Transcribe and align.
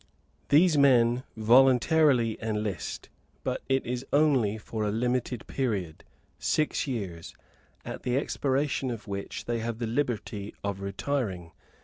These 0.49 0.79
men 0.79 1.21
voluntarily 1.37 2.35
enlist, 2.41 3.09
but 3.43 3.61
it 3.69 3.85
is 3.85 4.03
only 4.11 4.57
for 4.57 4.83
a 4.83 4.89
limited 4.89 5.45
period 5.45 6.03
(six 6.39 6.87
years), 6.87 7.35
at 7.85 8.01
the 8.01 8.17
expiration 8.17 8.89
of 8.89 9.07
which 9.07 9.45
they 9.45 9.59
have 9.59 9.77
the 9.77 9.85
liberty 9.85 10.55
of 10.63 10.81
retiring. 10.81 11.51